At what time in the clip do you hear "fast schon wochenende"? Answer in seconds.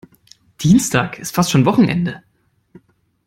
1.35-2.23